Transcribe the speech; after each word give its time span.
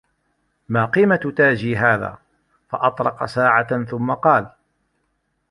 مَا 0.69 0.85
قِيمَةُ 0.85 1.33
تَاجِي 1.37 1.77
هَذَا؟ 1.77 2.17
فَأَطْرَقَ 2.69 3.25
سَاعَةً 3.25 3.83
ثُمَّ 3.85 4.13
قَالَ 4.13 4.49